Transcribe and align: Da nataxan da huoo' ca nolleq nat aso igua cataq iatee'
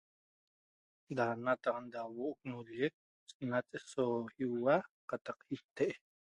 Da 1.17 1.25
nataxan 1.43 1.85
da 1.93 2.01
huoo' 2.13 2.37
ca 2.39 2.45
nolleq 2.51 2.93
nat 3.49 3.69
aso 3.77 4.05
igua 4.43 4.75
cataq 5.09 5.39
iatee' 5.55 5.97